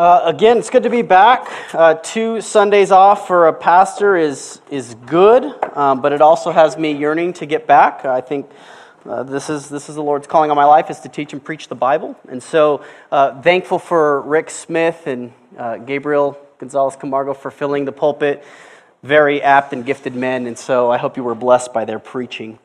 [0.00, 1.46] Uh, again, it's good to be back.
[1.74, 5.44] Uh, two Sundays off for a pastor is, is good,
[5.76, 8.06] um, but it also has me yearning to get back.
[8.06, 8.50] I think
[9.04, 11.44] uh, this, is, this is the Lord's calling on my life is to teach and
[11.44, 12.18] preach the Bible.
[12.30, 12.82] And so
[13.12, 18.42] uh, thankful for Rick Smith and uh, Gabriel Gonzalez Camargo for filling the pulpit.
[19.02, 22.58] Very apt and gifted men, and so I hope you were blessed by their preaching.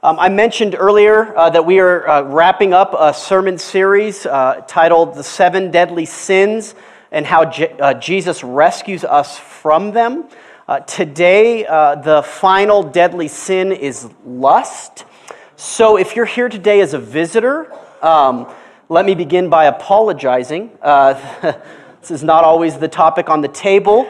[0.00, 4.62] Um, I mentioned earlier uh, that we are uh, wrapping up a sermon series uh,
[4.68, 6.76] titled The Seven Deadly Sins
[7.10, 10.28] and How Je- uh, Jesus Rescues Us from Them.
[10.68, 15.04] Uh, today, uh, the final deadly sin is lust.
[15.56, 17.66] So, if you're here today as a visitor,
[18.00, 18.46] um,
[18.88, 20.78] let me begin by apologizing.
[20.80, 24.04] this is not always the topic on the table.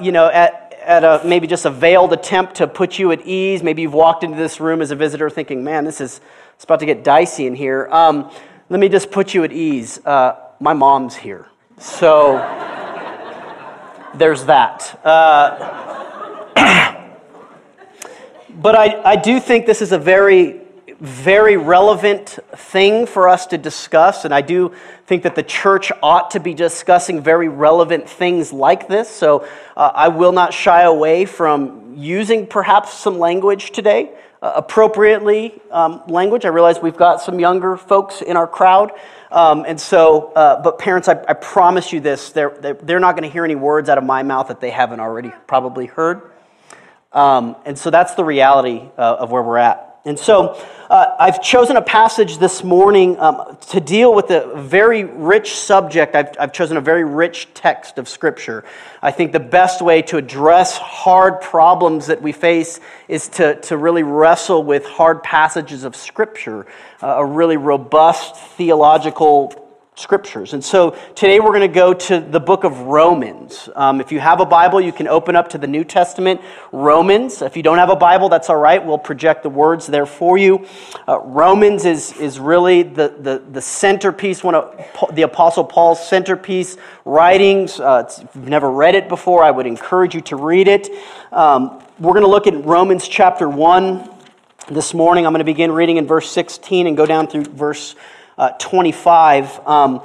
[0.00, 3.62] you know, at, at a, maybe just a veiled attempt to put you at ease.
[3.62, 6.20] Maybe you've walked into this room as a visitor thinking, man, this is
[6.54, 7.88] it's about to get dicey in here.
[7.90, 8.30] Um,
[8.70, 9.98] let me just put you at ease.
[10.06, 11.46] Uh, my mom's here.
[11.78, 12.36] So
[14.14, 14.98] there's that.
[15.04, 16.54] Uh,
[18.54, 20.65] but I, I do think this is a very
[21.00, 24.72] very relevant thing for us to discuss, and I do
[25.06, 29.08] think that the church ought to be discussing very relevant things like this.
[29.08, 34.10] So uh, I will not shy away from using perhaps some language today,
[34.42, 36.44] uh, appropriately um, language.
[36.44, 38.92] I realize we've got some younger folks in our crowd.
[39.30, 43.24] Um, and so, uh, but parents, I, I, promise you this they're, they're not going
[43.24, 46.30] to hear any words out of my mouth that they haven't already probably heard.
[47.12, 49.95] Um, and so that's the reality uh, of where we're at.
[50.06, 50.56] And so
[50.88, 56.14] uh, I've chosen a passage this morning um, to deal with a very rich subject.
[56.14, 58.62] I've, I've chosen a very rich text of Scripture.
[59.02, 63.76] I think the best way to address hard problems that we face is to, to
[63.76, 66.66] really wrestle with hard passages of Scripture,
[67.02, 69.65] uh, a really robust theological
[69.98, 70.52] scriptures.
[70.52, 73.70] And so today we're going to go to the book of Romans.
[73.74, 77.40] Um, if you have a Bible, you can open up to the New Testament, Romans.
[77.40, 78.84] If you don't have a Bible, that's all right.
[78.84, 80.66] We'll project the words there for you.
[81.08, 84.84] Uh, Romans is, is really the, the, the centerpiece, one of
[85.14, 86.76] the Apostle Paul's centerpiece
[87.06, 87.80] writings.
[87.80, 90.90] Uh, if you've never read it before, I would encourage you to read it.
[91.32, 94.10] Um, we're going to look at Romans chapter 1
[94.68, 95.24] this morning.
[95.24, 97.94] I'm going to begin reading in verse 16 and go down through verse
[98.38, 99.66] uh, 25.
[99.66, 100.02] Um,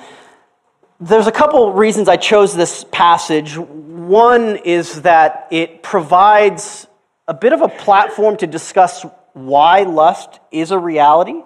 [1.00, 3.58] there's a couple reasons I chose this passage.
[3.58, 6.88] One is that it provides
[7.28, 11.41] a bit of a platform to discuss why lust is a reality.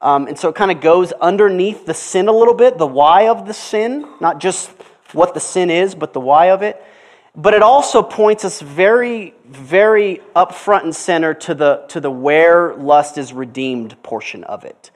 [0.00, 3.28] Um, and so it kind of goes underneath the sin a little bit, the why
[3.28, 4.70] of the sin, not just
[5.12, 6.82] what the sin is, but the why of it.
[7.34, 12.10] But it also points us very, very up front and center to the, to the
[12.10, 14.90] where lust is redeemed portion of it.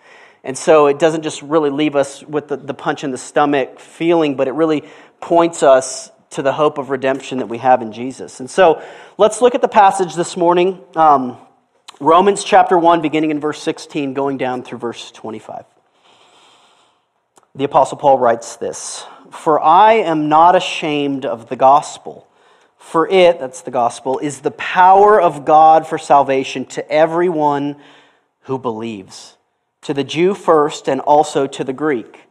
[0.48, 3.78] And so it doesn't just really leave us with the, the punch in the stomach
[3.78, 4.82] feeling, but it really
[5.20, 8.40] points us to the hope of redemption that we have in Jesus.
[8.40, 8.82] And so
[9.18, 11.36] let's look at the passage this morning um,
[12.00, 15.66] Romans chapter 1, beginning in verse 16, going down through verse 25.
[17.54, 22.26] The Apostle Paul writes this For I am not ashamed of the gospel,
[22.78, 27.76] for it, that's the gospel, is the power of God for salvation to everyone
[28.44, 29.34] who believes
[29.82, 32.24] to the Jew first and also to the Greek.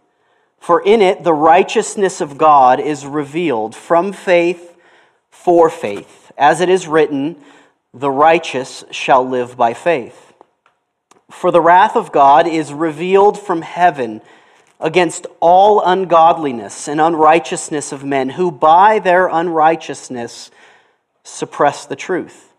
[0.60, 4.76] For in it the righteousness of God is revealed from faith
[5.30, 6.32] for faith.
[6.38, 7.38] As it is written,
[7.94, 10.34] the righteous shall live by faith.
[11.30, 14.22] For the wrath of God is revealed from heaven
[14.80, 20.52] against all ungodliness and unrighteousness of men who by their unrighteousness
[21.24, 22.54] suppress the truth.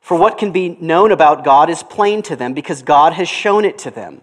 [0.00, 3.64] For what can be known about God is plain to them because God has shown
[3.64, 4.22] it to them.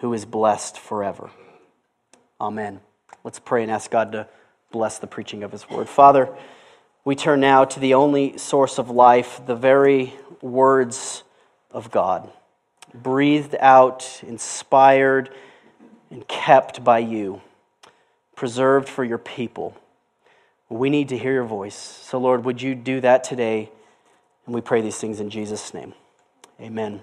[0.00, 1.30] who is blessed forever.
[2.40, 2.80] Amen.
[3.22, 4.26] Let's pray and ask God to
[4.70, 5.88] bless the preaching of his word.
[5.88, 6.28] Father,
[7.04, 11.22] we turn now to the only source of life, the very words
[11.70, 12.30] of God,
[12.94, 15.30] breathed out, inspired,
[16.10, 17.40] and kept by you,
[18.34, 19.76] preserved for your people.
[20.68, 21.74] We need to hear your voice.
[21.74, 23.70] So, Lord, would you do that today?
[24.46, 25.94] And we pray these things in Jesus' name.
[26.60, 27.02] Amen.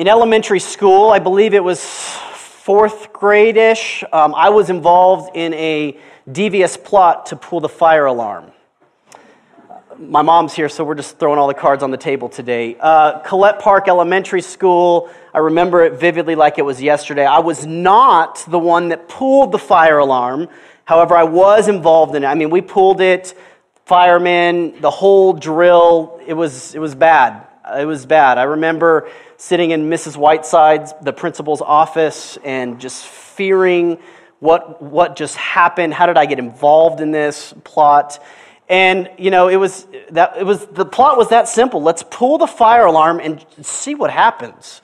[0.00, 5.52] In elementary school, I believe it was fourth grade ish, um, I was involved in
[5.52, 5.94] a
[6.32, 8.50] devious plot to pull the fire alarm.
[9.98, 12.78] My mom's here, so we're just throwing all the cards on the table today.
[12.80, 17.26] Uh, Colette Park Elementary School, I remember it vividly like it was yesterday.
[17.26, 20.48] I was not the one that pulled the fire alarm.
[20.86, 22.26] However, I was involved in it.
[22.26, 23.34] I mean, we pulled it,
[23.84, 26.18] firemen, the whole drill.
[26.26, 27.48] It was, it was bad.
[27.78, 28.38] It was bad.
[28.38, 30.16] I remember sitting in Mrs.
[30.16, 33.98] Whiteside's, the principal's office, and just fearing
[34.40, 35.94] what, what just happened?
[35.94, 38.22] How did I get involved in this plot?
[38.68, 41.82] And you know, it was that it was the plot was that simple.
[41.82, 44.80] Let's pull the fire alarm and see what happens.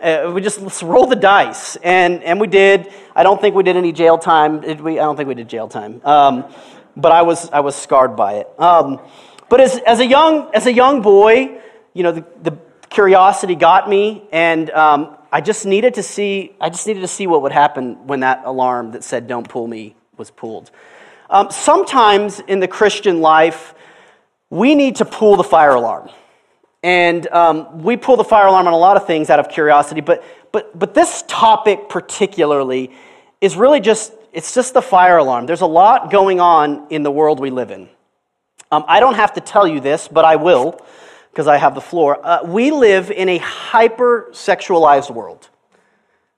[0.00, 2.92] Uh, we just let's roll the dice, and and we did.
[3.16, 4.60] I don't think we did any jail time.
[4.60, 4.98] Did we?
[4.98, 6.02] I don't think we did jail time.
[6.04, 6.52] Um,
[6.96, 8.48] but I was I was scarred by it.
[8.58, 9.00] Um,
[9.48, 11.60] but as as a young as a young boy,
[11.94, 12.58] you know, the, the
[12.88, 16.54] curiosity got me, and um, I just needed to see.
[16.60, 19.66] I just needed to see what would happen when that alarm that said "Don't pull
[19.66, 20.70] me" was pulled.
[21.30, 23.74] Um, sometimes in the Christian life,
[24.50, 26.10] we need to pull the fire alarm,
[26.82, 30.00] and um, we pull the fire alarm on a lot of things out of curiosity.
[30.00, 32.90] But but but this topic particularly
[33.40, 35.46] is really just it's just the fire alarm.
[35.46, 37.88] There's a lot going on in the world we live in.
[38.72, 40.80] Um, I don't have to tell you this, but I will
[41.30, 42.24] because I have the floor.
[42.24, 45.48] Uh, we live in a hyper sexualized world.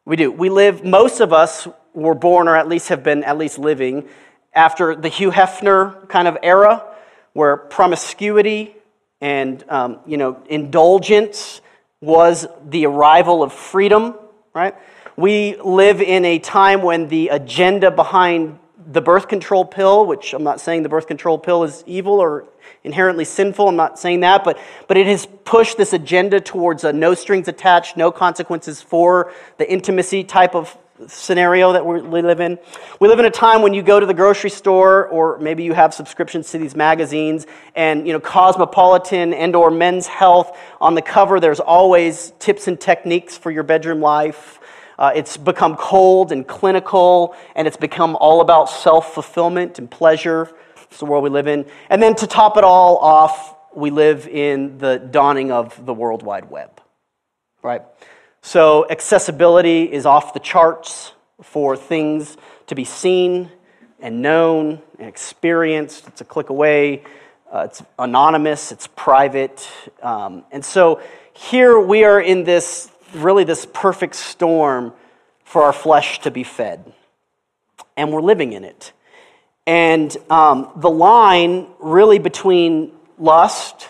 [0.05, 0.31] We do.
[0.33, 4.09] We live, most of us were born or at least have been at least living
[4.55, 6.85] after the Hugh Hefner kind of era
[7.33, 8.75] where promiscuity
[9.21, 11.61] and um, you know indulgence
[12.01, 14.15] was the arrival of freedom
[14.55, 14.75] right
[15.17, 20.43] we live in a time when the agenda behind the birth control pill which i'm
[20.43, 22.45] not saying the birth control pill is evil or
[22.85, 23.69] inherently sinful.
[23.69, 24.59] I'm not saying that, but,
[24.89, 29.71] but it has pushed this agenda towards a no strings attached, no consequences for the
[29.71, 30.77] intimacy type of
[31.09, 32.59] scenario that we live in.
[33.01, 35.73] We live in a time when you go to the grocery store or maybe you
[35.73, 41.03] have subscriptions to these magazines and you know Cosmopolitan and or Men's Health on the
[41.03, 44.61] cover there's always tips and techniques for your bedroom life.
[44.99, 50.51] Uh, it's become cold and clinical and it's become all about self-fulfillment and pleasure.
[50.83, 51.67] It's the world we live in.
[51.89, 56.23] And then to top it all off, we live in the dawning of the World
[56.23, 56.81] Wide Web,
[57.63, 57.83] right?
[58.43, 61.13] So accessibility is off the charts
[61.43, 62.37] for things
[62.67, 63.51] to be seen
[64.01, 66.07] and known and experienced.
[66.09, 67.05] It's a click away.
[67.51, 68.73] Uh, it's anonymous.
[68.73, 69.67] It's private.
[70.03, 71.01] Um, and so
[71.33, 74.93] here we are in this really this perfect storm
[75.45, 76.93] for our flesh to be fed,
[77.97, 78.93] and we're living in it.
[79.67, 83.89] And um, the line really between lust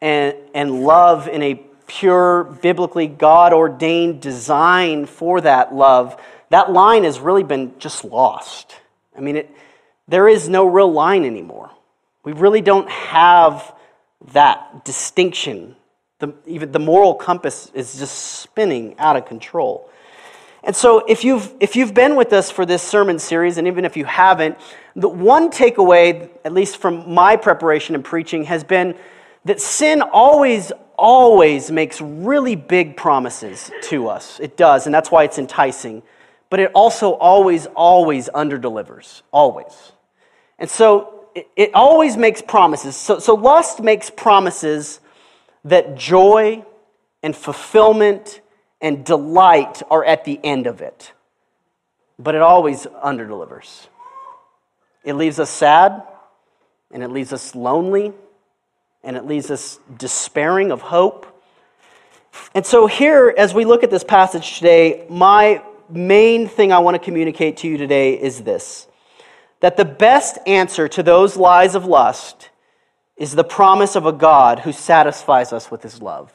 [0.00, 1.54] and, and love in a
[1.86, 8.74] pure, biblically God ordained design for that love, that line has really been just lost.
[9.16, 9.50] I mean, it,
[10.08, 11.70] there is no real line anymore.
[12.24, 13.74] We really don't have
[14.32, 15.76] that distinction.
[16.22, 19.90] The, even the moral compass is just spinning out of control.
[20.62, 23.84] And so, if you've, if you've been with us for this sermon series, and even
[23.84, 24.56] if you haven't,
[24.94, 28.94] the one takeaway, at least from my preparation and preaching, has been
[29.46, 34.38] that sin always, always makes really big promises to us.
[34.38, 36.04] It does, and that's why it's enticing.
[36.50, 39.22] But it also always, always underdelivers.
[39.32, 39.90] Always.
[40.60, 42.94] And so, it, it always makes promises.
[42.94, 45.00] So, so, lust makes promises
[45.64, 46.64] that joy
[47.22, 48.40] and fulfillment
[48.80, 51.12] and delight are at the end of it.
[52.18, 53.86] But it always underdelivers.
[55.04, 56.02] It leaves us sad,
[56.90, 58.12] and it leaves us lonely,
[59.02, 61.26] and it leaves us despairing of hope.
[62.54, 66.94] And so, here, as we look at this passage today, my main thing I want
[66.94, 68.86] to communicate to you today is this
[69.60, 72.50] that the best answer to those lies of lust
[73.16, 76.32] is the promise of a God who satisfies us with his love.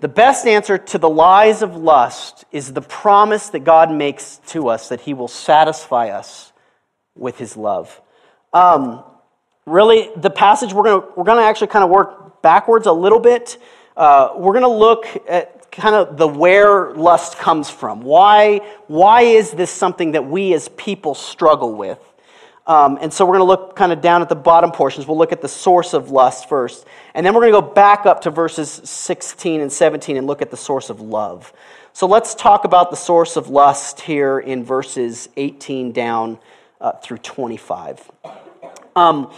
[0.00, 4.68] The best answer to the lies of lust is the promise that God makes to
[4.68, 6.54] us that He will satisfy us
[7.14, 8.00] with His love.
[8.54, 9.04] Um,
[9.66, 13.58] really, the passage we're going we're gonna actually kind of work backwards a little bit.
[13.96, 18.00] Uh, we're going to look at kind of the where lust comes from.
[18.02, 21.98] Why, why is this something that we as people struggle with?
[22.66, 25.06] Um, and so we're going to look kind of down at the bottom portions.
[25.06, 26.86] We'll look at the source of lust first.
[27.14, 30.42] And then we're going to go back up to verses 16 and 17 and look
[30.42, 31.52] at the source of love.
[31.92, 36.38] So let's talk about the source of lust here in verses 18 down
[36.80, 38.08] uh, through 25.
[38.94, 39.32] Um,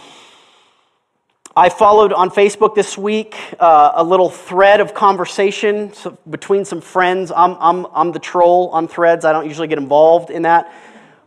[1.55, 5.91] I followed on Facebook this week uh, a little thread of conversation
[6.29, 7.31] between some friends.
[7.31, 10.73] I'm, I'm, I'm the troll on threads, I don't usually get involved in that.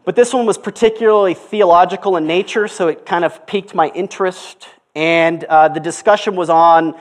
[0.07, 4.69] But this one was particularly theological in nature, so it kind of piqued my interest.
[4.95, 6.95] And uh, the discussion was on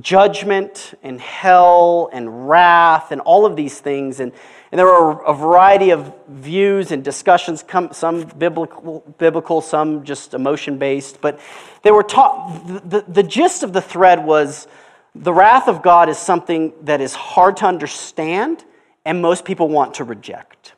[0.00, 4.18] judgment and hell and wrath and all of these things.
[4.18, 4.32] And,
[4.72, 7.62] and there were a variety of views and discussions,
[7.92, 11.20] some biblical, biblical some just emotion based.
[11.20, 11.38] But
[11.82, 14.68] they were taught, the, the, the gist of the thread was
[15.14, 18.64] the wrath of God is something that is hard to understand
[19.04, 20.72] and most people want to reject.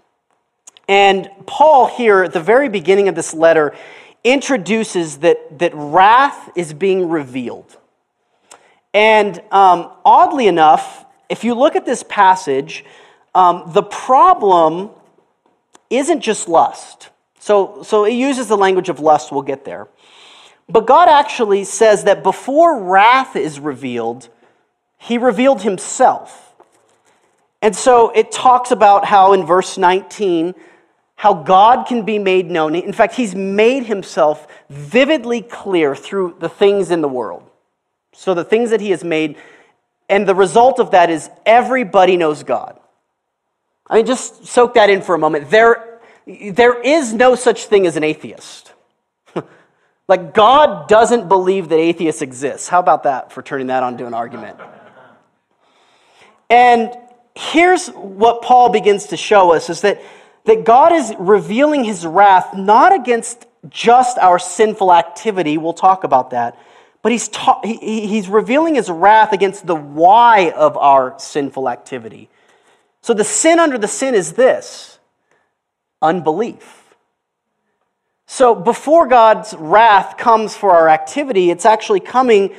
[0.91, 3.77] And Paul, here at the very beginning of this letter,
[4.25, 7.77] introduces that, that wrath is being revealed.
[8.93, 12.85] And um, oddly enough, if you look at this passage,
[13.37, 14.91] um, the problem
[15.91, 17.11] isn't just lust.
[17.39, 19.87] So, so it uses the language of lust, we'll get there.
[20.69, 24.29] But God actually says that before wrath is revealed,
[24.99, 26.53] He revealed Himself.
[27.63, 30.55] And so it talks about how in verse 19,
[31.21, 32.75] how God can be made known.
[32.75, 37.43] In fact, He's made Himself vividly clear through the things in the world.
[38.15, 39.37] So, the things that He has made,
[40.09, 42.81] and the result of that is everybody knows God.
[43.87, 45.51] I mean, just soak that in for a moment.
[45.51, 48.73] There, there is no such thing as an atheist.
[50.09, 52.71] like, God doesn't believe that atheists exist.
[52.71, 54.57] How about that for turning that onto an argument?
[56.49, 56.97] And
[57.35, 60.01] here's what Paul begins to show us is that
[60.45, 66.31] that God is revealing his wrath not against just our sinful activity, we'll talk about
[66.31, 66.59] that,
[67.03, 72.29] but he's, ta- he, he's revealing his wrath against the why of our sinful activity.
[73.03, 74.99] So the sin under the sin is this
[76.03, 76.95] unbelief.
[78.27, 82.55] So before God's wrath comes for our activity, it's actually coming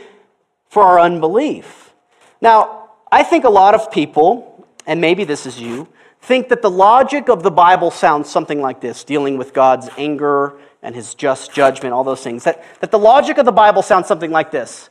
[0.67, 1.93] for our unbelief.
[2.41, 5.88] Now, I think a lot of people, and maybe this is you,
[6.22, 10.58] think that the logic of the Bible sounds something like this, dealing with God's anger
[10.84, 12.44] and his just judgment, all those things.
[12.44, 14.90] That, that the logic of the Bible sounds something like this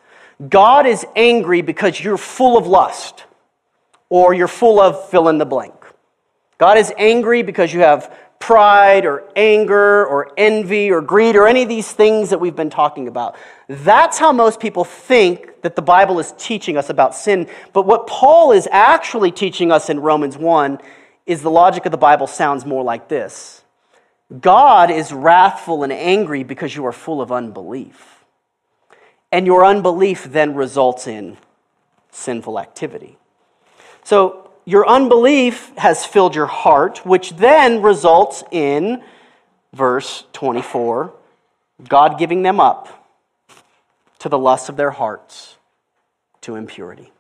[0.49, 3.25] God is angry because you're full of lust,
[4.09, 5.75] or you're full of fill in the blank.
[6.59, 11.63] God is angry because you have pride or anger or envy or greed or any
[11.63, 13.37] of these things that we've been talking about.
[13.69, 17.49] That's how most people think that the Bible is teaching us about sin.
[17.75, 20.81] But what Paul is actually teaching us in Romans 1
[21.27, 23.62] is the logic of the Bible sounds more like this
[24.41, 28.25] God is wrathful and angry because you are full of unbelief.
[29.33, 31.37] And your unbelief then results in
[32.11, 33.17] sinful activity.
[34.03, 39.03] So, your unbelief has filled your heart, which then results in
[39.73, 41.12] verse 24
[41.89, 42.89] God giving them up
[44.19, 45.57] to the lusts of their hearts,
[46.43, 47.11] to impurity.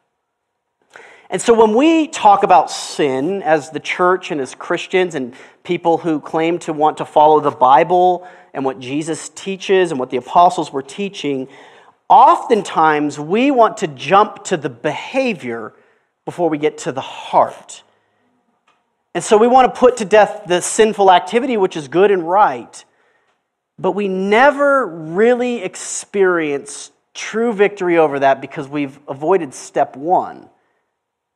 [1.30, 5.32] And so when we talk about sin as the church and as Christians and
[5.62, 10.10] people who claim to want to follow the Bible and what Jesus teaches and what
[10.10, 11.46] the apostles were teaching,
[12.08, 15.72] oftentimes we want to jump to the behavior
[16.24, 17.84] before we get to the heart.
[19.14, 22.28] And so we want to put to death the sinful activity, which is good and
[22.28, 22.84] right,
[23.78, 30.48] but we never really experience true victory over that because we've avoided step one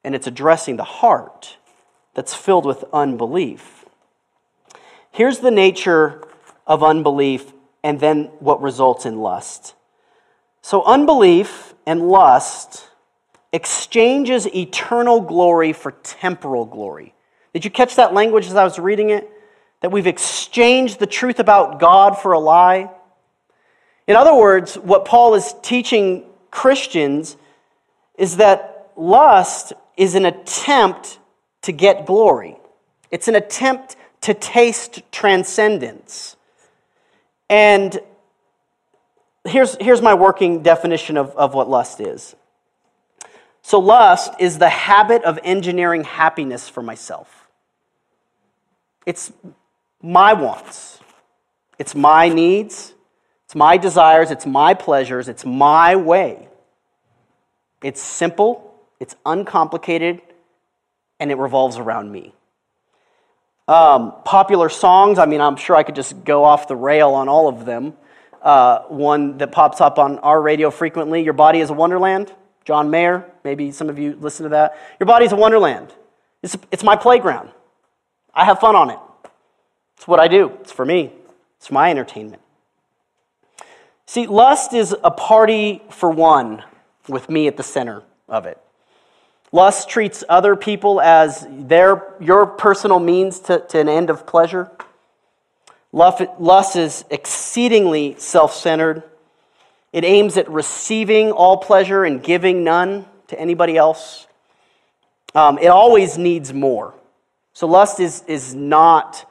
[0.04, 1.56] and it's addressing the heart
[2.14, 3.84] that's filled with unbelief.
[5.10, 6.22] Here's the nature
[6.66, 9.74] of unbelief and then what results in lust.
[10.62, 12.88] So, unbelief and lust
[13.52, 17.14] exchanges eternal glory for temporal glory.
[17.52, 19.30] Did you catch that language as I was reading it?
[19.80, 22.90] That we've exchanged the truth about God for a lie?
[24.06, 27.36] In other words, what Paul is teaching Christians
[28.18, 31.18] is that lust is an attempt
[31.62, 32.56] to get glory,
[33.10, 36.36] it's an attempt to taste transcendence.
[37.50, 38.00] And
[39.44, 42.34] here's, here's my working definition of, of what lust is.
[43.62, 47.48] So, lust is the habit of engineering happiness for myself.
[49.06, 49.32] It's
[50.02, 51.00] my wants,
[51.78, 52.94] it's my needs,
[53.44, 56.48] it's my desires, it's my pleasures, it's my way.
[57.82, 60.20] It's simple, it's uncomplicated,
[61.20, 62.34] and it revolves around me.
[63.66, 67.28] Um, popular songs, I mean, I'm sure I could just go off the rail on
[67.28, 67.94] all of them.
[68.42, 72.32] Uh, one that pops up on our radio frequently Your Body is a Wonderland.
[72.64, 74.76] John Mayer, maybe some of you listen to that.
[75.00, 75.92] Your Body is a Wonderland.
[76.42, 77.50] It's, it's my playground.
[78.34, 78.98] I have fun on it.
[79.96, 81.12] It's what I do, it's for me,
[81.56, 82.42] it's my entertainment.
[84.06, 86.62] See, lust is a party for one
[87.08, 88.58] with me at the center of it.
[89.54, 94.68] Lust treats other people as their, your personal means to, to an end of pleasure.
[95.92, 99.04] Lust is exceedingly self centered.
[99.92, 104.26] It aims at receiving all pleasure and giving none to anybody else.
[105.36, 106.92] Um, it always needs more.
[107.52, 109.24] So lust is, is not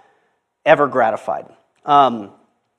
[0.65, 1.47] ever gratified.
[1.83, 2.31] Um,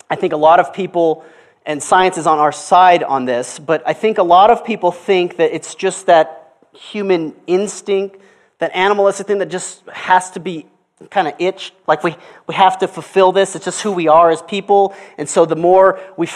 [0.09, 1.27] I think a lot of people,
[1.67, 4.93] and science is on our side on this, but I think a lot of people
[4.93, 6.44] think that it's just that
[6.75, 8.19] human instinct,
[8.59, 10.67] that animalistic thing that just has to be
[11.11, 12.17] kind of itch like we,
[12.47, 13.57] we have to fulfill this.
[13.57, 14.95] It's just who we are as people.
[15.19, 16.29] And so the more we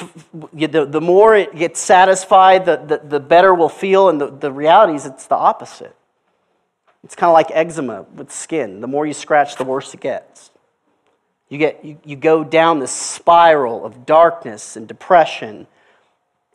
[0.53, 4.09] the, the more it gets satisfied the, the, the better we'll feel.
[4.09, 5.95] And the, the reality is it's the opposite.
[7.05, 8.81] It's kind of like eczema with skin.
[8.81, 10.51] The more you scratch the worse it gets.
[11.49, 15.67] You get you, you go down this spiral of darkness and depression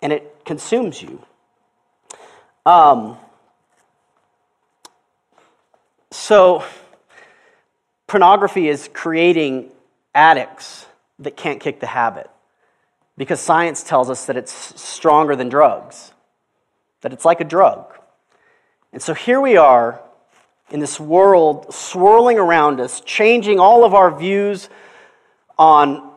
[0.02, 1.24] and it consumes you.
[2.66, 3.18] Um,
[6.14, 6.64] so,
[8.08, 9.72] pornography is creating
[10.14, 10.86] addicts
[11.20, 12.30] that can't kick the habit
[13.18, 16.14] because science tells us that it's stronger than drugs,
[17.02, 17.86] that it's like a drug.
[18.92, 20.02] And so here we are
[20.70, 24.70] in this world swirling around us, changing all of our views
[25.58, 26.12] on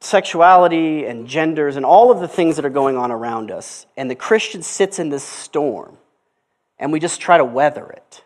[0.00, 3.86] sexuality and genders and all of the things that are going on around us.
[3.96, 5.96] And the Christian sits in this storm,
[6.78, 8.22] and we just try to weather it.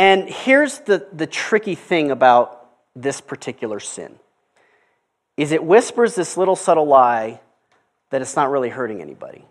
[0.00, 4.18] And here's the, the tricky thing about this particular sin
[5.36, 7.38] is it whispers this little subtle lie
[8.08, 9.44] that it's not really hurting anybody.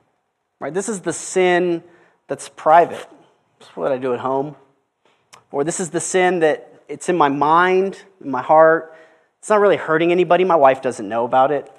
[0.59, 0.73] Right?
[0.73, 1.83] This is the sin
[2.27, 3.07] that's private.
[3.59, 4.55] It's what I do at home.
[5.51, 8.95] Or this is the sin that it's in my mind, in my heart.
[9.37, 10.45] It's not really hurting anybody.
[10.45, 11.71] My wife doesn't know about it.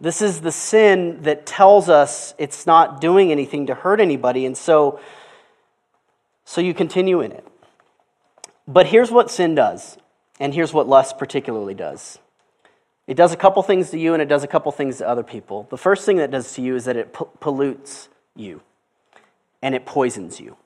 [0.00, 4.46] This is the sin that tells us it's not doing anything to hurt anybody.
[4.46, 4.98] And so
[6.44, 7.46] so you continue in it.
[8.66, 9.98] But here's what sin does,
[10.40, 12.18] and here's what lust particularly does
[13.06, 15.22] it does a couple things to you, and it does a couple things to other
[15.22, 15.66] people.
[15.70, 18.62] The first thing that does to you is that it pollutes you,
[19.60, 20.56] and it poisons you.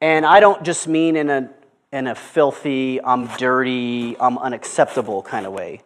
[0.00, 1.50] And I don't just mean in a,
[1.92, 5.82] in a filthy, I'm dirty, I'm unacceptable kind of way.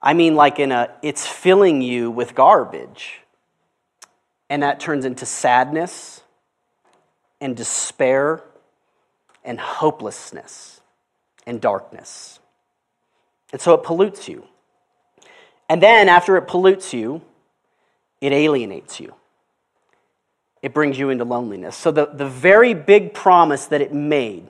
[0.00, 3.20] I mean, like in a, it's filling you with garbage.
[4.50, 6.22] And that turns into sadness
[7.42, 8.42] and despair
[9.44, 10.80] and hopelessness
[11.44, 12.38] and darkness.
[13.52, 14.44] And so it pollutes you.
[15.68, 17.20] And then after it pollutes you,
[18.20, 19.14] it alienates you.
[20.62, 21.76] It brings you into loneliness.
[21.76, 24.48] So the, the very big promise that it made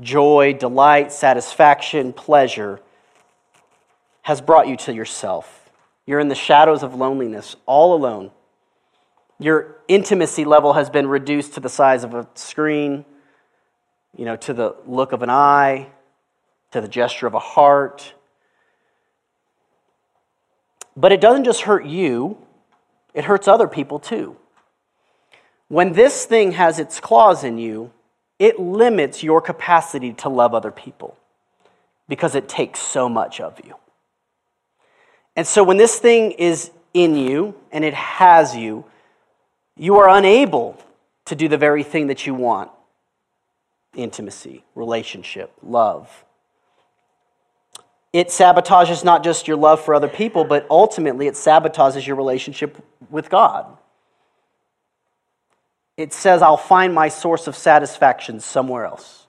[0.00, 2.80] joy, delight, satisfaction, pleasure
[4.22, 5.68] has brought you to yourself.
[6.06, 8.30] You're in the shadows of loneliness, all alone.
[9.38, 13.04] Your intimacy level has been reduced to the size of a screen,
[14.16, 15.88] you know, to the look of an eye,
[16.72, 18.14] to the gesture of a heart.
[20.96, 22.38] But it doesn't just hurt you,
[23.14, 24.36] it hurts other people too.
[25.68, 27.92] When this thing has its claws in you,
[28.38, 31.16] it limits your capacity to love other people
[32.08, 33.74] because it takes so much of you.
[35.36, 38.84] And so when this thing is in you and it has you,
[39.78, 40.76] you are unable
[41.26, 42.70] to do the very thing that you want
[43.94, 46.24] intimacy, relationship, love.
[48.12, 52.82] It sabotages not just your love for other people, but ultimately it sabotages your relationship
[53.10, 53.66] with God.
[55.96, 59.26] It says, I'll find my source of satisfaction somewhere else.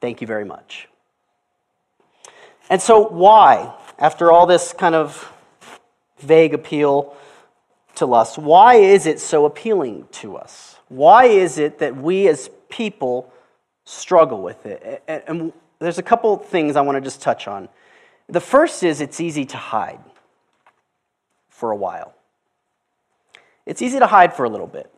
[0.00, 0.88] Thank you very much.
[2.70, 5.32] And so, why, after all this kind of
[6.18, 7.16] vague appeal,
[7.96, 8.38] to lust.
[8.38, 10.76] Why is it so appealing to us?
[10.88, 13.32] Why is it that we as people
[13.84, 15.02] struggle with it?
[15.08, 17.68] And there's a couple things I want to just touch on.
[18.28, 20.00] The first is it's easy to hide
[21.48, 22.14] for a while.
[23.64, 24.92] It's easy to hide for a little bit,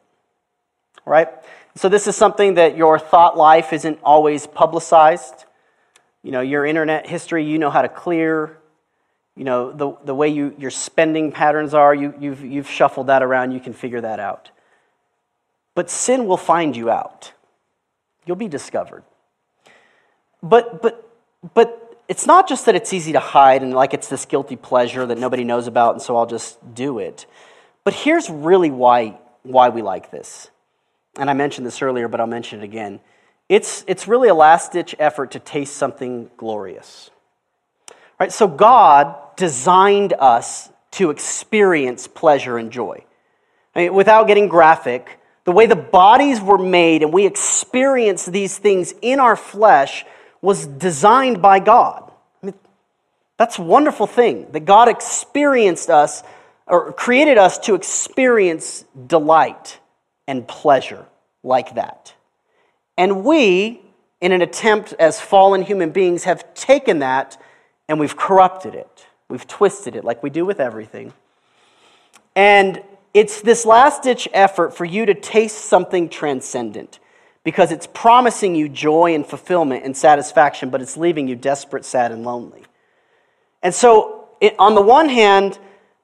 [1.07, 1.29] right?
[1.75, 5.45] So, this is something that your thought life isn't always publicized.
[6.23, 8.59] You know, your internet history, you know how to clear
[9.39, 13.23] you know, the, the way you, your spending patterns are, you, you've, you've shuffled that
[13.23, 14.51] around, you can figure that out.
[15.75, 17.33] But sin will find you out.
[18.27, 19.05] You'll be discovered.
[20.43, 21.09] But, but
[21.55, 25.07] but it's not just that it's easy to hide and like it's this guilty pleasure
[25.07, 27.27] that nobody knows about, and so I'll just do it.
[27.85, 30.51] But here's really why, why we like this.
[31.17, 33.01] And I mentioned this earlier, but I'll mention it again.
[33.49, 37.11] It's, it's really a last ditch effort to taste something glorious.
[38.21, 38.33] Right?
[38.33, 43.05] So God designed us to experience pleasure and joy.
[43.75, 48.59] I mean, without getting graphic, the way the bodies were made and we experience these
[48.59, 50.05] things in our flesh
[50.43, 52.11] was designed by God.
[52.43, 52.55] I mean,
[53.39, 56.23] that's a wonderful thing that God experienced us
[56.67, 59.79] or created us to experience delight
[60.27, 61.07] and pleasure
[61.43, 62.13] like that.
[62.99, 63.81] And we,
[64.21, 67.41] in an attempt as fallen human beings, have taken that
[67.89, 69.07] and we've corrupted it.
[69.29, 71.13] We've twisted it like we do with everything.
[72.35, 72.83] And
[73.15, 76.99] it's this last ditch effort for you to taste something transcendent
[77.45, 82.13] because it's promising you joy and fulfillment and satisfaction, but it's leaving you desperate, sad,
[82.13, 82.63] and lonely.
[83.63, 85.59] And so, it, on the one hand,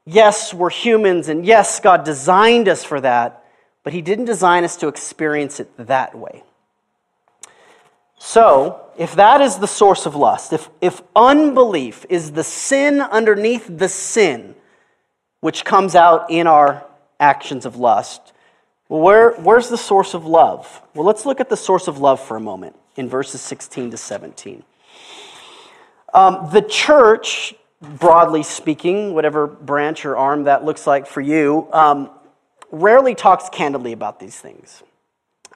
[0.07, 3.45] yes, we're humans, and yes, God designed us for that,
[3.83, 6.43] but He didn't design us to experience it that way.
[8.27, 13.69] So, if that is the source of lust, if, if unbelief is the sin underneath
[13.69, 14.55] the sin
[15.41, 16.87] which comes out in our
[17.21, 18.33] actions of lust,
[18.89, 20.81] well, where, where's the source of love?
[20.95, 23.99] Well, let's look at the source of love for a moment in verses 16 to
[23.99, 24.65] 17.
[26.15, 32.09] Um, the church, broadly speaking, whatever branch or arm that looks like for you, um,
[32.71, 34.83] rarely talks candidly about these things.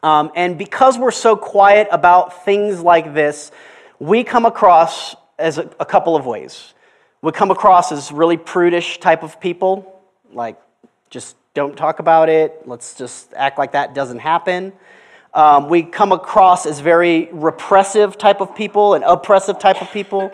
[0.02, 3.50] Um, and because we're so quiet about things like this,
[3.98, 6.74] we come across as a, a couple of ways.
[7.20, 10.00] We come across as really prudish type of people,
[10.32, 10.56] like
[11.10, 14.72] just don't talk about it, let's just act like that doesn't happen.
[15.34, 20.32] Um, we come across as very repressive type of people and oppressive type of people.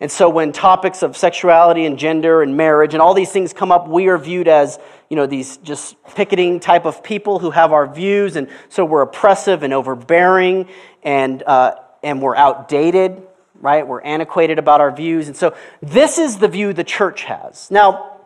[0.00, 3.70] And so when topics of sexuality and gender and marriage and all these things come
[3.70, 4.78] up, we are viewed as,
[5.10, 8.36] you know, these just picketing type of people who have our views.
[8.36, 10.68] And so we're oppressive and overbearing
[11.02, 13.22] and, uh, and we're outdated,
[13.60, 13.86] right?
[13.86, 15.28] We're antiquated about our views.
[15.28, 17.70] And so this is the view the church has.
[17.70, 18.20] Now,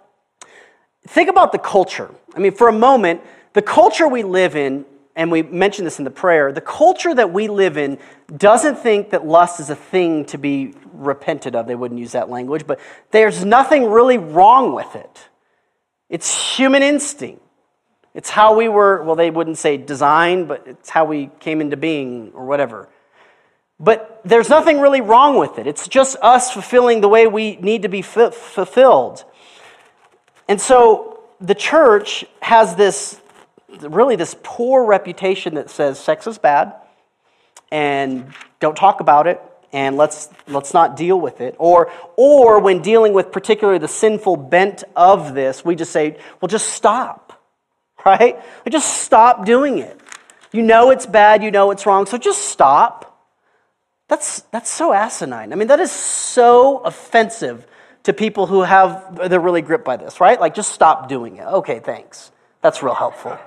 [1.09, 2.09] think about the culture.
[2.37, 3.21] I mean, for a moment,
[3.53, 4.85] the culture we live in
[5.17, 7.99] and we mentioned this in the prayer, the culture that we live in
[8.37, 11.67] doesn't think that lust is a thing to be repented of.
[11.67, 15.29] They wouldn't use that language, but there's nothing really wrong with it.
[16.09, 17.43] It's human instinct.
[18.15, 21.77] It's how we were, well, they wouldn't say designed, but it's how we came into
[21.77, 22.89] being or whatever.
[23.81, 25.67] But there's nothing really wrong with it.
[25.67, 29.25] It's just us fulfilling the way we need to be fulfilled.
[30.49, 33.21] And so the church has this
[33.83, 36.75] really this poor reputation that says sex is bad
[37.71, 39.41] and don't talk about it
[39.73, 41.57] and let's, let's not deal with it.
[41.59, 46.49] Or, or when dealing with particularly the sinful bent of this, we just say, well,
[46.49, 47.43] just stop,
[48.07, 48.41] right?
[48.69, 50.01] Just stop doing it.
[50.53, 53.11] You know it's bad, you know it's wrong, so just stop.
[54.09, 55.53] That's, that's so asinine.
[55.53, 57.67] I mean, that is so offensive
[58.05, 60.41] to people who have, they're really gripped by this, right?
[60.41, 61.47] Like, just stop doing it.
[61.47, 62.31] Okay, thanks.
[62.65, 63.39] That's real helpful.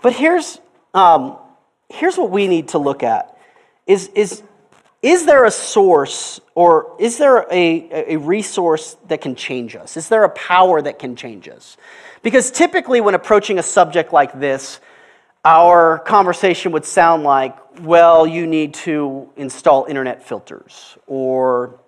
[0.00, 0.60] but here's,
[0.94, 1.36] um,
[1.88, 3.36] here's what we need to look at
[3.88, 4.44] is, is,
[5.02, 9.96] is there a source or is there a, a resource that can change us?
[9.96, 11.76] Is there a power that can change us?
[12.22, 14.78] Because typically, when approaching a subject like this,
[15.44, 21.80] our conversation would sound like, well, you need to install internet filters, or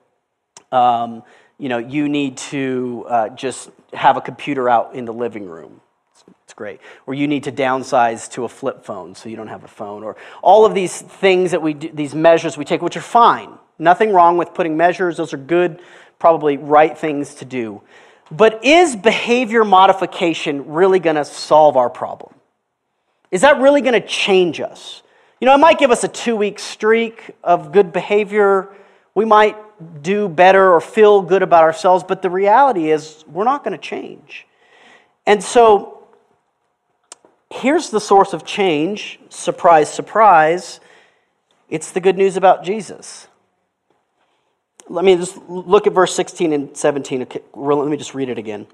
[0.72, 1.22] um,
[1.60, 5.82] you know, you need to uh, just have a computer out in the living room.
[6.12, 6.80] It's, it's great.
[7.06, 10.02] Or you need to downsize to a flip phone so you don't have a phone.
[10.02, 13.52] Or all of these things that we do, these measures we take, which are fine.
[13.78, 15.80] Nothing wrong with putting measures, those are good,
[16.18, 17.82] probably right things to do.
[18.30, 22.32] But is behavior modification really going to solve our problem?
[23.30, 25.02] Is that really going to change us?
[25.42, 28.68] You know, it might give us a two week streak of good behavior.
[29.14, 29.56] We might
[30.02, 33.78] do better or feel good about ourselves, but the reality is we're not going to
[33.78, 34.46] change.
[35.26, 36.08] And so
[37.50, 40.80] here's the source of change surprise, surprise.
[41.68, 43.28] It's the good news about Jesus.
[44.88, 47.26] Let me just look at verse 16 and 17.
[47.54, 48.66] Let me just read it again.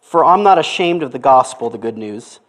[0.00, 2.40] For I'm not ashamed of the gospel, the good news,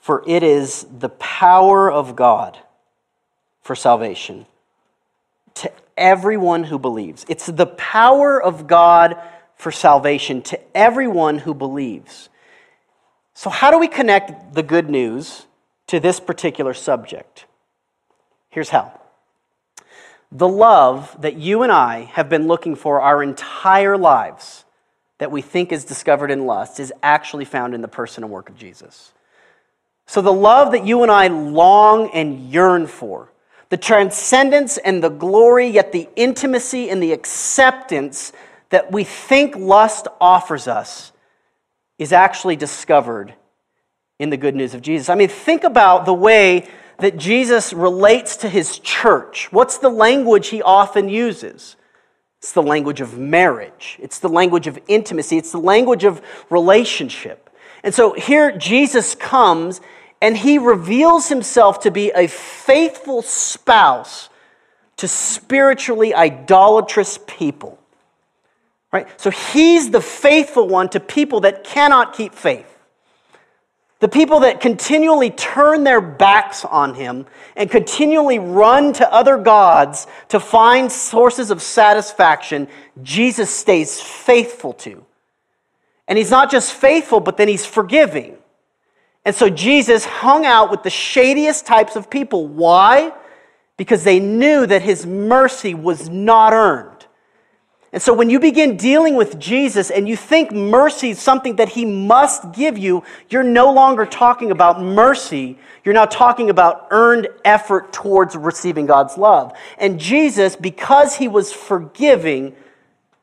[0.00, 2.58] for it is the power of God
[3.62, 4.46] for salvation
[5.54, 7.24] to everyone who believes.
[7.28, 9.16] It's the power of God
[9.56, 12.28] for salvation to everyone who believes.
[13.34, 15.46] So, how do we connect the good news
[15.88, 17.46] to this particular subject?
[18.50, 19.00] Here's how
[20.30, 24.64] the love that you and I have been looking for our entire lives
[25.18, 28.48] that we think is discovered in lust is actually found in the person and work
[28.48, 29.12] of Jesus.
[30.06, 33.30] So, the love that you and I long and yearn for,
[33.74, 38.32] the transcendence and the glory, yet the intimacy and the acceptance
[38.70, 41.10] that we think lust offers us,
[41.98, 43.34] is actually discovered
[44.20, 45.08] in the good news of Jesus.
[45.08, 46.68] I mean, think about the way
[47.00, 49.48] that Jesus relates to his church.
[49.50, 51.74] What's the language he often uses?
[52.38, 57.50] It's the language of marriage, it's the language of intimacy, it's the language of relationship.
[57.82, 59.80] And so here Jesus comes
[60.24, 64.30] and he reveals himself to be a faithful spouse
[64.96, 67.78] to spiritually idolatrous people.
[68.90, 69.06] Right?
[69.20, 72.66] So he's the faithful one to people that cannot keep faith.
[74.00, 80.06] The people that continually turn their backs on him and continually run to other gods
[80.28, 82.68] to find sources of satisfaction,
[83.02, 85.04] Jesus stays faithful to.
[86.08, 88.38] And he's not just faithful, but then he's forgiving.
[89.24, 92.46] And so Jesus hung out with the shadiest types of people.
[92.46, 93.12] Why?
[93.76, 96.94] Because they knew that his mercy was not earned.
[97.94, 101.68] And so when you begin dealing with Jesus and you think mercy is something that
[101.68, 105.60] he must give you, you're no longer talking about mercy.
[105.84, 109.56] You're now talking about earned effort towards receiving God's love.
[109.78, 112.56] And Jesus, because he was forgiving,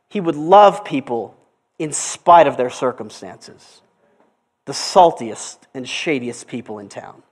[0.08, 1.36] he would love people
[1.78, 3.82] in spite of their circumstances.
[4.64, 7.24] The saltiest and shadiest people in town.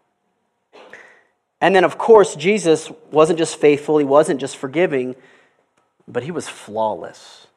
[1.62, 5.16] And then, of course, Jesus wasn't just faithful, he wasn't just forgiving
[6.10, 7.48] but he was flawless.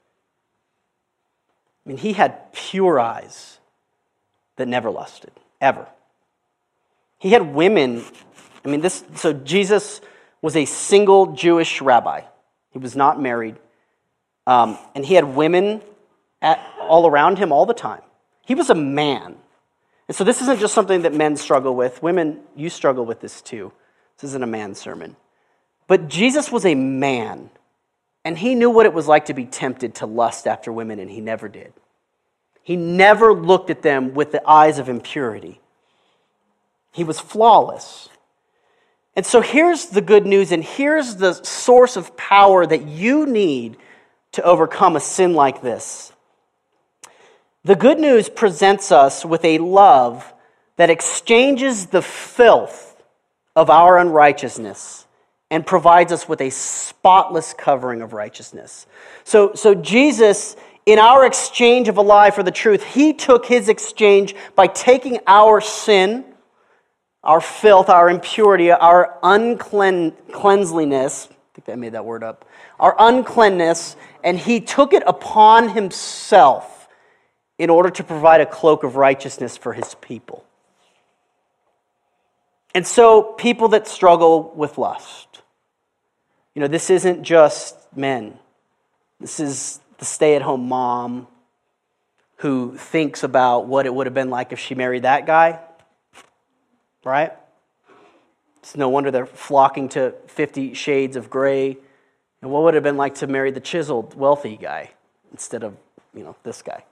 [1.84, 3.58] I mean, he had pure eyes
[4.56, 5.88] that never lusted, ever.
[7.18, 8.04] He had women.
[8.64, 10.00] I mean, this, so Jesus
[10.42, 12.22] was a single Jewish rabbi.
[12.70, 13.56] He was not married.
[14.46, 15.80] Um, and he had women
[16.42, 18.02] at, all around him all the time.
[18.44, 19.36] He was a man.
[20.12, 22.02] And so this isn't just something that men struggle with.
[22.02, 23.72] Women, you struggle with this too.
[24.18, 25.16] This isn't a man sermon.
[25.86, 27.48] But Jesus was a man
[28.22, 31.10] and he knew what it was like to be tempted to lust after women, and
[31.10, 31.72] he never did.
[32.62, 35.62] He never looked at them with the eyes of impurity.
[36.92, 38.10] He was flawless.
[39.16, 43.78] And so here's the good news, and here's the source of power that you need
[44.32, 46.11] to overcome a sin like this.
[47.64, 50.34] The good news presents us with a love
[50.76, 53.00] that exchanges the filth
[53.54, 55.06] of our unrighteousness
[55.48, 58.88] and provides us with a spotless covering of righteousness.
[59.22, 63.68] So, so Jesus, in our exchange of a lie for the truth, he took his
[63.68, 66.24] exchange by taking our sin,
[67.22, 71.28] our filth, our impurity, our uncleanliness.
[71.30, 72.44] I think I made that word up.
[72.80, 73.94] Our uncleanness,
[74.24, 76.71] and he took it upon himself
[77.62, 80.44] in order to provide a cloak of righteousness for his people.
[82.74, 85.42] And so, people that struggle with lust,
[86.54, 88.36] you know, this isn't just men.
[89.20, 91.28] This is the stay at home mom
[92.38, 95.60] who thinks about what it would have been like if she married that guy,
[97.04, 97.32] right?
[98.56, 101.78] It's no wonder they're flocking to 50 shades of Grey.
[102.40, 104.90] And what would it have been like to marry the chiseled, wealthy guy
[105.30, 105.76] instead of,
[106.12, 106.82] you know, this guy?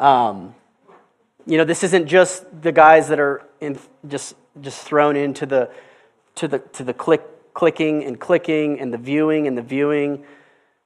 [0.00, 0.54] Um,
[1.46, 5.70] you know, this isn't just the guys that are in, just, just thrown into the,
[6.36, 10.24] to the, to the click clicking and clicking and the viewing and the viewing.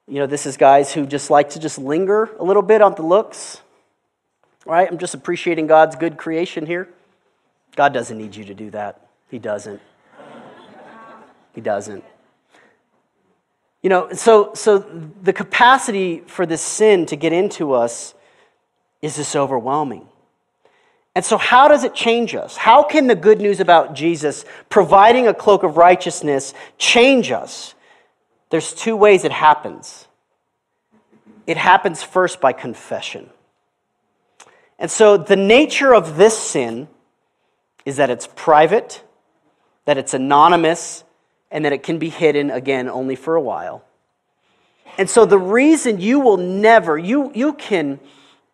[0.08, 2.94] You know, this is guys who just like to just linger a little bit on
[2.94, 3.60] the looks,
[4.66, 4.88] right?
[4.90, 6.88] I'm just appreciating God's good creation here.
[7.76, 9.06] God doesn't need you to do that.
[9.30, 9.80] He doesn't.
[11.54, 12.04] He doesn't.
[13.82, 18.14] You know, so, so the capacity for this sin to get into us
[19.04, 20.08] is this overwhelming.
[21.14, 22.56] And so, how does it change us?
[22.56, 27.74] How can the good news about Jesus providing a cloak of righteousness change us?
[28.48, 30.08] There's two ways it happens.
[31.46, 33.28] It happens first by confession.
[34.78, 36.88] And so, the nature of this sin
[37.84, 39.02] is that it's private,
[39.84, 41.04] that it's anonymous,
[41.50, 43.84] and that it can be hidden again only for a while.
[44.96, 48.00] And so, the reason you will never, you, you can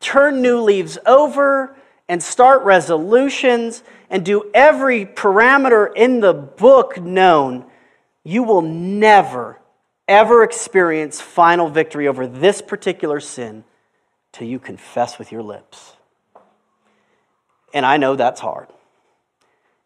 [0.01, 1.77] turn new leaves over
[2.09, 7.65] and start resolutions and do every parameter in the book known,
[8.25, 9.61] you will never,
[10.09, 13.65] ever experience final victory over this particular sin
[14.33, 15.93] till you confess with your lips.
[17.73, 18.69] And I know that's hard.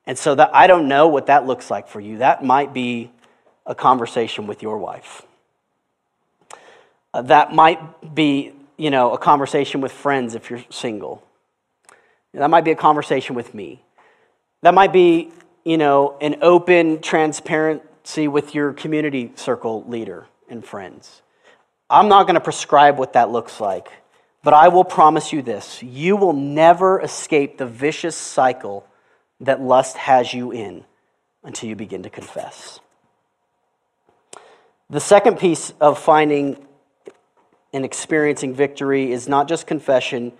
[0.06, 2.18] And so that I don't know what that looks like for you.
[2.18, 3.10] That might be
[3.66, 5.22] a conversation with your wife.
[7.12, 11.22] Uh, that might be, you know, a conversation with friends if you're single.
[12.32, 13.82] That might be a conversation with me.
[14.62, 15.30] That might be,
[15.64, 21.22] you know, an open transparency with your community circle leader and friends.
[21.88, 23.88] I'm not going to prescribe what that looks like,
[24.42, 28.86] but I will promise you this you will never escape the vicious cycle
[29.40, 30.84] that lust has you in
[31.44, 32.80] until you begin to confess.
[34.90, 36.66] The second piece of finding
[37.74, 40.32] and experiencing victory is not just confession,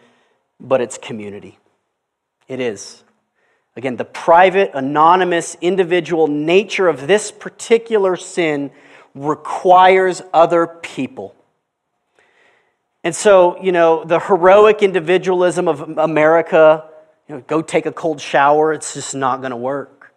[0.61, 1.59] but it's community.
[2.47, 3.03] It is.
[3.77, 8.71] Again, the private, anonymous, individual nature of this particular sin
[9.17, 11.35] requires other people.
[13.03, 16.85] And so, you know, the heroic individualism of America,
[17.29, 20.15] you know, go take a cold shower, it's just not going to work.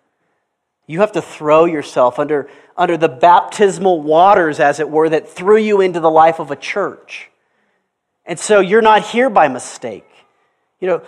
[0.86, 5.58] You have to throw yourself under, under the baptismal waters, as it were, that threw
[5.58, 7.30] you into the life of a church.
[8.26, 10.08] And so you're not here by mistake.
[10.80, 11.02] You know,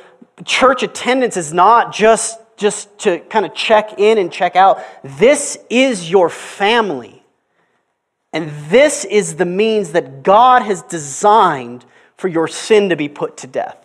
[0.46, 4.80] church attendance is not just, just to kind of check in and check out.
[5.04, 7.24] This is your family.
[8.34, 13.38] And this is the means that God has designed for your sin to be put
[13.38, 13.78] to death.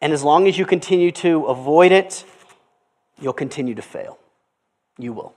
[0.00, 2.24] And as long as you continue to avoid it,
[3.20, 4.18] you'll continue to fail.
[4.98, 5.34] You will.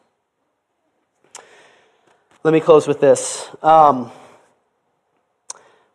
[2.47, 3.45] Let me close with this.
[3.61, 4.09] Um,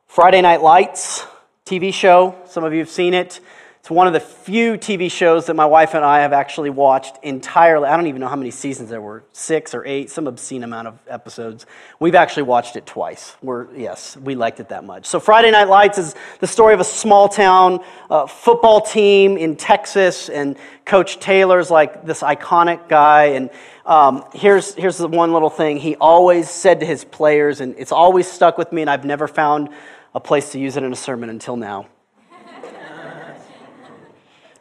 [0.07, 1.25] Friday Night Lights
[1.65, 2.35] TV show.
[2.45, 3.41] Some of you have seen it.
[3.83, 7.19] It's one of the few TV shows that my wife and I have actually watched
[7.25, 7.89] entirely.
[7.89, 10.87] I don't even know how many seasons there were six or eight, some obscene amount
[10.87, 11.67] of episodes.
[11.99, 13.37] We've actually watched it twice.
[13.43, 15.07] We're, yes, we liked it that much.
[15.07, 19.57] So, Friday Night Lights is the story of a small town uh, football team in
[19.57, 23.25] Texas, and Coach Taylor's like this iconic guy.
[23.25, 23.51] And
[23.85, 27.91] um, here's, here's the one little thing he always said to his players, and it's
[27.91, 29.71] always stuck with me, and I've never found
[30.15, 31.89] a place to use it in a sermon until now.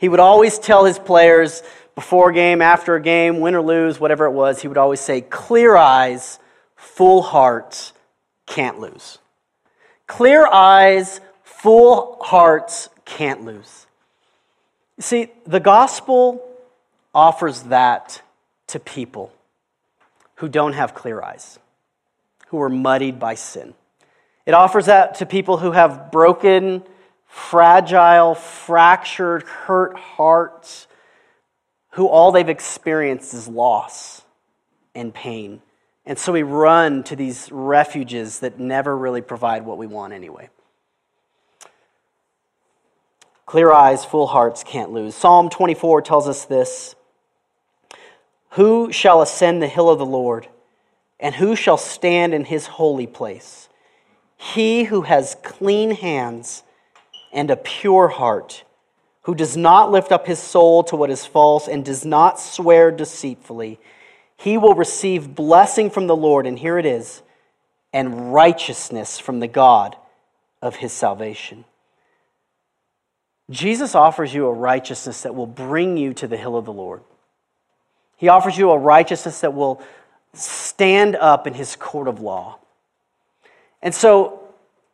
[0.02, 1.62] He would always tell his players
[1.94, 5.00] before a game, after a game, win or lose, whatever it was, he would always
[5.00, 6.40] say, Clear eyes,
[6.76, 7.94] full hearts,
[8.48, 9.20] can't lose.
[10.08, 13.86] Clear eyes, full hearts, can't lose.
[14.98, 16.50] You see, the gospel
[17.14, 18.24] offers that
[18.68, 19.32] to people
[20.36, 21.60] who don't have clear eyes,
[22.48, 23.76] who are muddied by sin.
[24.48, 26.82] It offers that to people who have broken,
[27.32, 30.88] fragile, fractured, hurt hearts,
[31.91, 34.22] who all they've experienced is loss
[34.94, 35.62] and pain.
[36.06, 40.50] And so we run to these refuges that never really provide what we want anyway.
[43.46, 45.15] Clear eyes, full hearts can't lose.
[45.15, 46.96] Psalm 24 tells us this
[48.52, 50.50] Who shall ascend the hill of the Lord,
[51.17, 53.70] and who shall stand in his holy place?
[54.36, 56.63] He who has clean hands
[57.32, 58.63] and a pure heart,
[59.24, 62.91] who does not lift up his soul to what is false and does not swear
[62.91, 63.80] deceitfully,
[64.38, 67.22] he will receive blessing from the Lord, and here it is,
[67.94, 69.96] and righteousness from the God
[70.62, 71.65] of his salvation.
[73.52, 77.02] Jesus offers you a righteousness that will bring you to the hill of the Lord.
[78.17, 79.82] He offers you a righteousness that will
[80.34, 82.60] stand up in his court of law.
[83.82, 84.39] And so,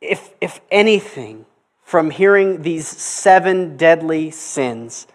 [0.01, 1.45] if, if anything,
[1.87, 5.07] from hearing these seven deadly sins,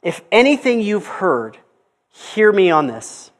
[0.00, 1.58] if anything you've heard,
[2.12, 3.32] hear me on this.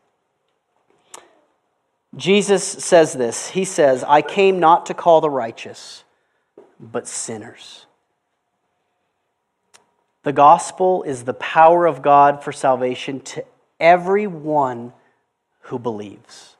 [2.16, 6.02] Jesus says this He says, I came not to call the righteous,
[6.80, 7.86] but sinners.
[10.24, 13.44] The gospel is the power of God for salvation to
[13.78, 14.92] everyone
[15.60, 16.56] who believes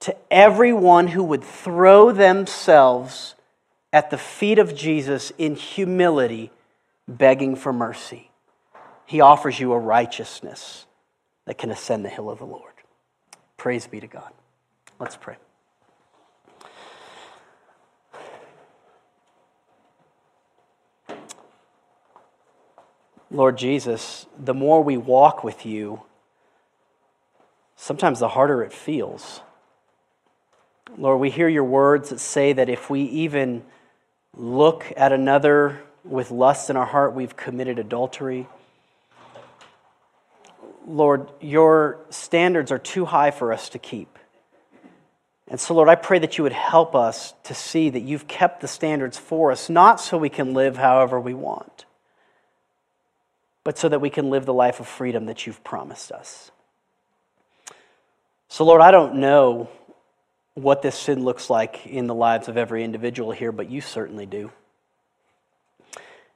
[0.00, 3.33] to everyone who would throw themselves
[3.94, 6.50] at the feet of Jesus in humility,
[7.06, 8.28] begging for mercy.
[9.06, 10.86] He offers you a righteousness
[11.44, 12.72] that can ascend the hill of the Lord.
[13.56, 14.32] Praise be to God.
[14.98, 15.36] Let's pray.
[23.30, 26.02] Lord Jesus, the more we walk with you,
[27.76, 29.40] sometimes the harder it feels.
[30.98, 33.62] Lord, we hear your words that say that if we even
[34.36, 38.46] look at another with lust in our heart, we've committed adultery.
[40.86, 44.18] Lord, your standards are too high for us to keep.
[45.48, 48.60] And so, Lord, I pray that you would help us to see that you've kept
[48.60, 51.84] the standards for us, not so we can live however we want,
[53.62, 56.50] but so that we can live the life of freedom that you've promised us.
[58.48, 59.68] So, Lord, I don't know
[60.54, 64.26] what this sin looks like in the lives of every individual here, but you certainly
[64.26, 64.50] do.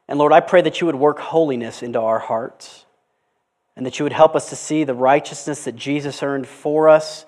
[0.08, 2.84] And Lord, I pray that you would work holiness into our hearts
[3.76, 7.26] and that you would help us to see the righteousness that Jesus earned for us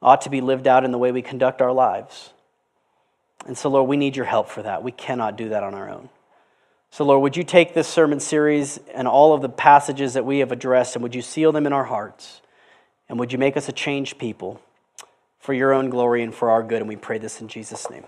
[0.00, 2.32] ought to be lived out in the way we conduct our lives.
[3.46, 4.82] And so, Lord, we need your help for that.
[4.82, 6.08] We cannot do that on our own.
[6.90, 10.38] So, Lord, would you take this sermon series and all of the passages that we
[10.38, 12.40] have addressed and would you seal them in our hearts?
[13.08, 14.62] And would you make us a changed people
[15.44, 16.80] for your own glory and for our good?
[16.80, 18.04] And we pray this in Jesus' name.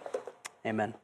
[0.65, 0.95] Amen.